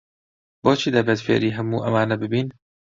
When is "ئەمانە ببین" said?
1.85-2.47